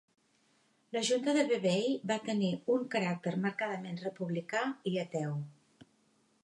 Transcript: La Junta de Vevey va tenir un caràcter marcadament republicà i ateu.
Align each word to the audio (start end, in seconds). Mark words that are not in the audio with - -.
La 0.95 1.01
Junta 1.09 1.35
de 1.39 1.43
Vevey 1.51 1.91
va 2.13 2.17
tenir 2.31 2.49
un 2.77 2.89
caràcter 2.97 3.35
marcadament 3.45 4.01
republicà 4.09 4.63
i 4.93 4.95
ateu. 5.05 5.37